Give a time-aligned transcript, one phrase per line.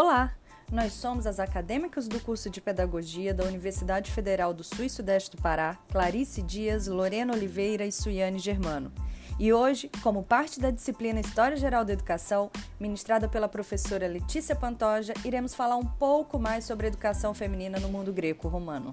[0.00, 0.32] Olá!
[0.70, 5.34] Nós somos as acadêmicas do curso de Pedagogia da Universidade Federal do Sul e Sudeste
[5.34, 8.92] do Pará, Clarice Dias, Lorena Oliveira e Suiane Germano.
[9.40, 12.48] E hoje, como parte da disciplina História Geral da Educação,
[12.78, 17.88] ministrada pela professora Letícia Pantoja, iremos falar um pouco mais sobre a educação feminina no
[17.88, 18.92] mundo greco-romano.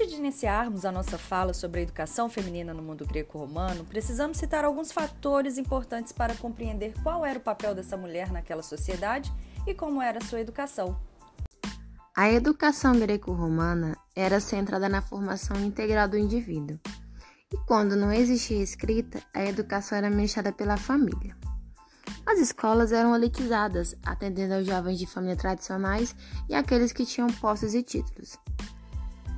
[0.00, 4.64] Antes de iniciarmos a nossa fala sobre a educação feminina no mundo greco-romano, precisamos citar
[4.64, 9.28] alguns fatores importantes para compreender qual era o papel dessa mulher naquela sociedade
[9.66, 10.96] e como era sua educação.
[12.16, 16.78] A educação greco-romana era centrada na formação integral do indivíduo.
[17.52, 21.36] E quando não existia escrita, a educação era ministrada pela família.
[22.24, 26.14] As escolas eram elitizadas, atendendo aos jovens de família tradicionais
[26.48, 28.38] e aqueles que tinham posses e títulos.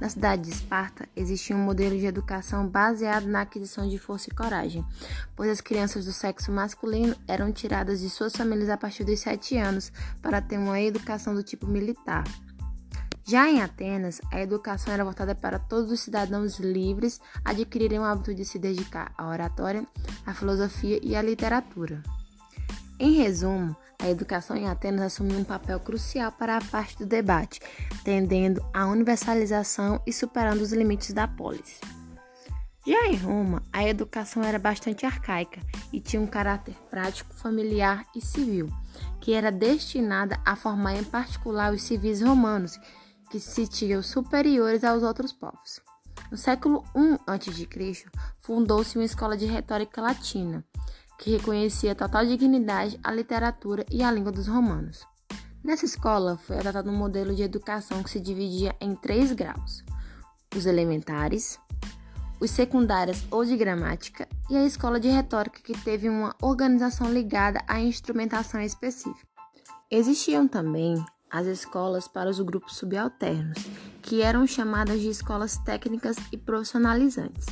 [0.00, 4.34] Na cidade de Esparta, existia um modelo de educação baseado na aquisição de força e
[4.34, 4.82] coragem,
[5.36, 9.58] pois as crianças do sexo masculino eram tiradas de suas famílias a partir dos 7
[9.58, 9.92] anos
[10.22, 12.24] para ter uma educação do tipo militar.
[13.24, 18.34] Já em Atenas, a educação era voltada para todos os cidadãos livres adquirirem o hábito
[18.34, 19.86] de se dedicar à oratória,
[20.24, 22.02] à filosofia e à literatura.
[23.02, 27.58] Em resumo, a educação em Atenas assumiu um papel crucial para a parte do debate,
[28.04, 31.80] tendendo à universalização e superando os limites da polis.
[32.86, 38.20] Já em Roma, a educação era bastante arcaica e tinha um caráter prático, familiar e
[38.20, 38.68] civil,
[39.18, 42.78] que era destinada a formar em particular os civis romanos,
[43.30, 45.80] que se sentiam superiores aos outros povos.
[46.30, 48.04] No século I a.C.,
[48.40, 50.62] fundou-se uma escola de retórica latina,
[51.20, 55.06] que reconhecia total dignidade à literatura e à língua dos romanos.
[55.62, 59.84] Nessa escola foi adotado um modelo de educação que se dividia em três graus:
[60.56, 61.60] os elementares,
[62.40, 67.62] os secundários ou de gramática e a escola de retórica, que teve uma organização ligada
[67.68, 69.28] à instrumentação específica.
[69.90, 73.58] Existiam também as escolas para os grupos subalternos,
[74.02, 77.46] que eram chamadas de escolas técnicas e profissionalizantes,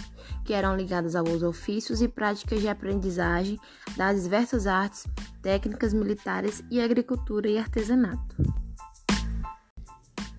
[0.45, 3.59] que eram ligadas aos ofícios e práticas de aprendizagem
[3.97, 5.07] das diversas artes,
[5.43, 8.37] técnicas militares e agricultura e artesanato.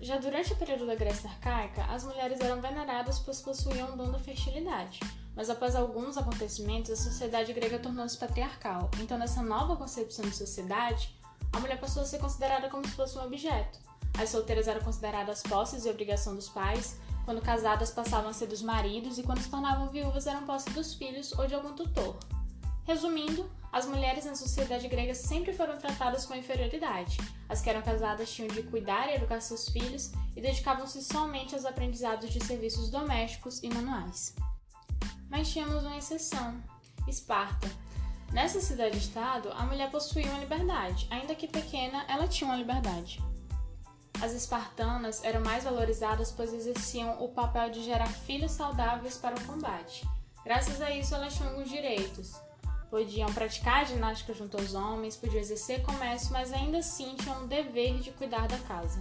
[0.00, 4.10] Já durante o período da Grécia arcaica, as mulheres eram veneradas pois possuíam o dom
[4.10, 4.98] da fertilidade.
[5.36, 8.90] Mas após alguns acontecimentos, a sociedade grega tornou-se patriarcal.
[9.00, 11.14] Então, nessa nova concepção de sociedade,
[11.52, 13.78] a mulher passou a ser considerada como se fosse um objeto.
[14.18, 18.62] As solteiras eram consideradas posses e obrigação dos pais, quando casadas passavam a ser dos
[18.62, 22.18] maridos e quando se tornavam viúvas eram posse dos filhos ou de algum tutor.
[22.84, 27.18] Resumindo, as mulheres na sociedade grega sempre foram tratadas com inferioridade.
[27.48, 31.64] As que eram casadas tinham de cuidar e educar seus filhos e dedicavam-se somente aos
[31.64, 34.34] aprendizados de serviços domésticos e manuais.
[35.28, 36.60] Mas tínhamos uma exceção:
[37.06, 37.70] Esparta,
[38.32, 43.20] Nessa cidade-estado, a mulher possuía uma liberdade, ainda que pequena, ela tinha uma liberdade.
[44.22, 49.44] As espartanas eram mais valorizadas pois exerciam o papel de gerar filhos saudáveis para o
[49.44, 50.06] combate.
[50.44, 52.34] Graças a isso, elas tinham alguns direitos.
[52.88, 57.98] Podiam praticar ginástica junto aos homens, podiam exercer comércio, mas ainda assim tinham o dever
[57.98, 59.00] de cuidar da casa.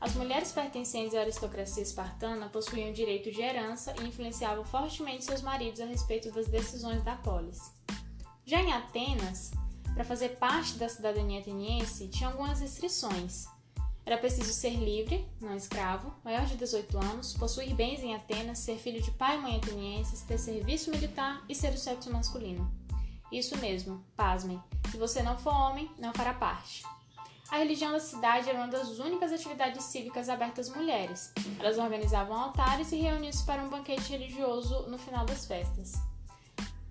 [0.00, 5.80] As mulheres pertencentes à aristocracia espartana possuíam direito de herança e influenciavam fortemente seus maridos
[5.80, 7.58] a respeito das decisões da polis.
[8.48, 9.50] Já em Atenas,
[9.92, 13.46] para fazer parte da cidadania ateniense, tinha algumas restrições.
[14.04, 18.76] Era preciso ser livre, não escravo, maior de 18 anos, possuir bens em Atenas, ser
[18.76, 22.70] filho de pai e mãe atenienses, ter serviço militar e ser do sexo masculino.
[23.32, 26.84] Isso mesmo, pasmem, se você não for homem, não fará parte.
[27.50, 31.32] A religião da cidade era uma das únicas atividades cívicas abertas às mulheres.
[31.58, 35.94] Elas organizavam altares e reuniam-se para um banquete religioso no final das festas.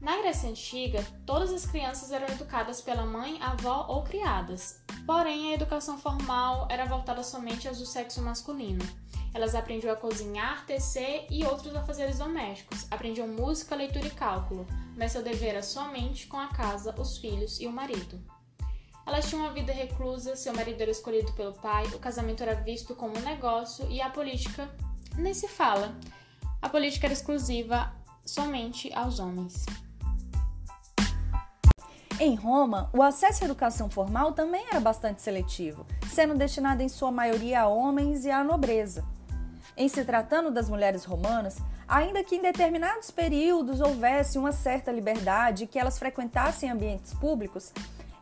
[0.01, 4.83] Na Grécia Antiga, todas as crianças eram educadas pela mãe, avó ou criadas.
[5.05, 8.83] Porém, a educação formal era voltada somente aos do sexo masculino.
[9.33, 12.85] Elas aprendiam a cozinhar, tecer e outros afazeres domésticos.
[12.91, 14.65] Aprendiam música, leitura e cálculo,
[14.95, 18.19] mas seu dever era somente com a casa, os filhos e o marido.
[19.05, 22.95] Elas tinham uma vida reclusa, seu marido era escolhido pelo pai, o casamento era visto
[22.95, 24.69] como um negócio e a política
[25.15, 25.95] nem se fala.
[26.61, 27.93] A política era exclusiva
[28.25, 29.65] somente aos homens.
[32.17, 37.11] Em Roma, o acesso à educação formal também era bastante seletivo, sendo destinado em sua
[37.11, 39.03] maioria a homens e à nobreza.
[39.75, 45.65] Em se tratando das mulheres romanas, ainda que em determinados períodos houvesse uma certa liberdade
[45.65, 47.73] e que elas frequentassem ambientes públicos,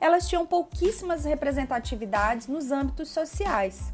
[0.01, 3.93] elas tinham pouquíssimas representatividades nos âmbitos sociais.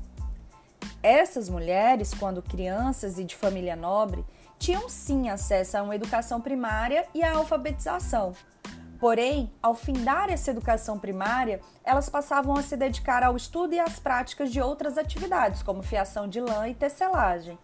[1.03, 4.25] Essas mulheres, quando crianças e de família nobre,
[4.57, 8.33] tinham sim acesso a uma educação primária e à alfabetização,
[8.99, 13.97] Porém, ao findar essa educação primária, elas passavam a se dedicar ao estudo e às
[13.97, 17.57] práticas de outras atividades, como fiação de lã e tecelagem.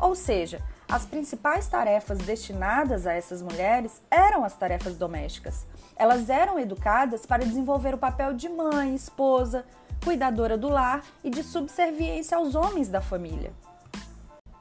[0.00, 5.66] Ou seja, as principais tarefas destinadas a essas mulheres eram as tarefas domésticas.
[5.94, 9.66] Elas eram educadas para desenvolver o papel de mãe, esposa,
[10.02, 13.52] cuidadora do lar e de subserviência aos homens da família.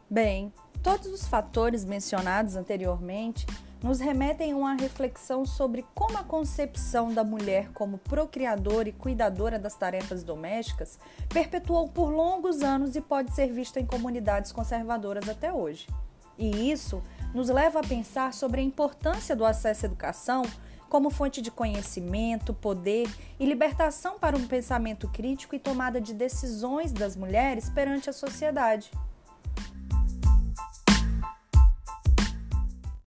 [0.09, 0.51] Bem,
[0.83, 3.45] todos os fatores mencionados anteriormente
[3.81, 9.57] nos remetem a uma reflexão sobre como a concepção da mulher como procriadora e cuidadora
[9.57, 10.99] das tarefas domésticas
[11.29, 15.87] perpetuou por longos anos e pode ser vista em comunidades conservadoras até hoje.
[16.37, 17.01] E isso
[17.33, 20.43] nos leva a pensar sobre a importância do acesso à educação
[20.89, 23.07] como fonte de conhecimento, poder
[23.39, 28.89] e libertação para um pensamento crítico e tomada de decisões das mulheres perante a sociedade.